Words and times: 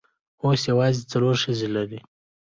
اوس 0.43 0.61
یوازې 0.71 1.01
څلور 1.11 1.35
ښځې 1.43 1.67
لري. 1.75 1.99